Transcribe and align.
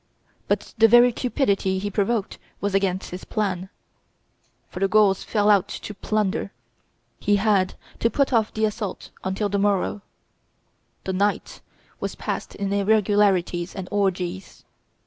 But 0.47 0.73
the 0.79 0.87
very 0.87 1.11
cupidity 1.11 1.77
he 1.77 1.91
provoked 1.91 2.39
was 2.59 2.73
against 2.73 3.11
his 3.11 3.23
plan; 3.23 3.69
for 4.67 4.79
the 4.79 4.87
Gauls 4.87 5.23
fell 5.23 5.47
out 5.47 5.67
to 5.67 5.93
plunder. 5.93 6.51
He 7.19 7.35
had 7.35 7.75
to 7.99 8.09
put 8.09 8.33
off 8.33 8.51
the 8.51 8.65
assault 8.65 9.11
until 9.23 9.47
the 9.47 9.59
morrow. 9.59 10.01
The 11.03 11.13
night 11.13 11.61
was 11.99 12.15
passed 12.15 12.55
in 12.55 12.73
irregularities 12.73 13.75
and 13.75 13.87
orgies. 13.91 14.65